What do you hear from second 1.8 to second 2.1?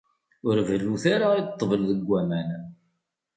deg